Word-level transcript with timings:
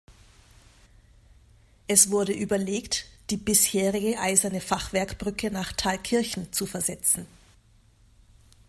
Es 1.87 2.09
wurde 2.09 2.33
überlegt, 2.33 3.05
die 3.29 3.37
bisherige 3.37 4.19
eiserne 4.19 4.59
Fachwerkbrücke 4.59 5.51
nach 5.51 5.73
Thalkirchen 5.73 6.51
zu 6.51 6.65
versetzen. 6.65 7.27